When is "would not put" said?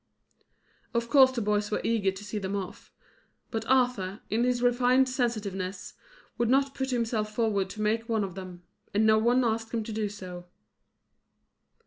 6.39-6.89